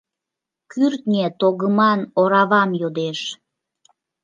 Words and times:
Кӱртньӧ 0.71 1.25
тогыман 1.39 1.99
оравам 2.19 2.69
йодеш. 2.81 3.19